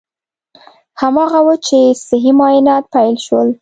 [1.01, 3.47] هماغه و چې صحي معاینات پیل شول.